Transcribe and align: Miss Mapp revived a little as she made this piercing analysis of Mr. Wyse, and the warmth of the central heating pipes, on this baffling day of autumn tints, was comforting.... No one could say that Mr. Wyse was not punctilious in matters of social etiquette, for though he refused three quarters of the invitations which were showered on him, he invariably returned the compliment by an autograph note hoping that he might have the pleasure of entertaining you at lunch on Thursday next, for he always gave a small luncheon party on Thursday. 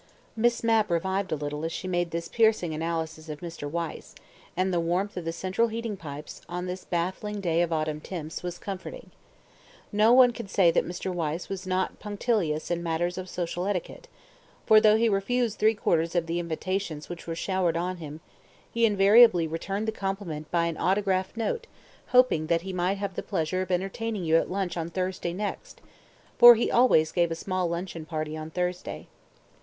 Miss 0.35 0.63
Mapp 0.63 0.89
revived 0.89 1.31
a 1.31 1.35
little 1.35 1.63
as 1.63 1.71
she 1.71 1.87
made 1.87 2.09
this 2.09 2.27
piercing 2.27 2.73
analysis 2.73 3.29
of 3.29 3.41
Mr. 3.41 3.69
Wyse, 3.69 4.15
and 4.57 4.73
the 4.73 4.79
warmth 4.79 5.15
of 5.15 5.25
the 5.25 5.31
central 5.31 5.67
heating 5.67 5.95
pipes, 5.95 6.41
on 6.49 6.65
this 6.65 6.85
baffling 6.85 7.39
day 7.39 7.61
of 7.61 7.71
autumn 7.71 8.01
tints, 8.01 8.41
was 8.41 8.57
comforting.... 8.57 9.11
No 9.91 10.11
one 10.11 10.31
could 10.33 10.49
say 10.49 10.71
that 10.71 10.87
Mr. 10.87 11.13
Wyse 11.13 11.49
was 11.49 11.67
not 11.67 11.99
punctilious 11.99 12.71
in 12.71 12.81
matters 12.81 13.15
of 13.15 13.29
social 13.29 13.67
etiquette, 13.67 14.07
for 14.65 14.81
though 14.81 14.95
he 14.97 15.07
refused 15.07 15.59
three 15.59 15.75
quarters 15.75 16.15
of 16.15 16.25
the 16.25 16.39
invitations 16.39 17.07
which 17.07 17.27
were 17.27 17.35
showered 17.35 17.77
on 17.77 17.97
him, 17.97 18.21
he 18.73 18.87
invariably 18.87 19.45
returned 19.45 19.87
the 19.87 19.91
compliment 19.91 20.49
by 20.49 20.65
an 20.65 20.77
autograph 20.79 21.37
note 21.37 21.67
hoping 22.07 22.47
that 22.47 22.61
he 22.63 22.73
might 22.73 22.97
have 22.97 23.13
the 23.13 23.21
pleasure 23.21 23.61
of 23.61 23.69
entertaining 23.69 24.25
you 24.25 24.35
at 24.37 24.49
lunch 24.49 24.75
on 24.77 24.89
Thursday 24.89 25.31
next, 25.31 25.79
for 26.39 26.55
he 26.55 26.71
always 26.71 27.11
gave 27.11 27.29
a 27.29 27.35
small 27.35 27.67
luncheon 27.67 28.03
party 28.07 28.35
on 28.35 28.49
Thursday. 28.49 29.05